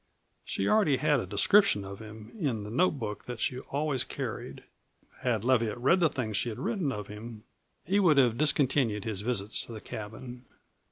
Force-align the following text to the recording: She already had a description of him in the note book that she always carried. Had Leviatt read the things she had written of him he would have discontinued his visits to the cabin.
She 0.43 0.67
already 0.67 0.97
had 0.97 1.19
a 1.19 1.27
description 1.27 1.85
of 1.85 1.99
him 1.99 2.31
in 2.39 2.63
the 2.63 2.71
note 2.71 2.97
book 2.97 3.25
that 3.25 3.39
she 3.39 3.59
always 3.59 4.03
carried. 4.03 4.63
Had 5.19 5.43
Leviatt 5.43 5.77
read 5.77 5.99
the 5.99 6.09
things 6.09 6.37
she 6.37 6.49
had 6.49 6.57
written 6.57 6.91
of 6.91 7.05
him 7.05 7.43
he 7.83 7.99
would 7.99 8.17
have 8.17 8.35
discontinued 8.39 9.05
his 9.05 9.21
visits 9.21 9.63
to 9.67 9.73
the 9.73 9.79
cabin. 9.79 10.45